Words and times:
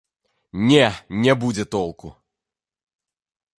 Не, 0.69 0.87
не 1.27 1.35
будзе 1.45 1.65
толку! 1.77 2.07